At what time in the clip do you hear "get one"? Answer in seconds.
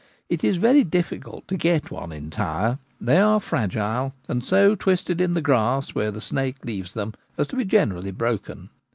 1.55-2.11